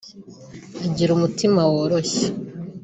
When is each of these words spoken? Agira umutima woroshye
Agira 0.85 1.11
umutima 1.13 1.61
woroshye 1.71 2.25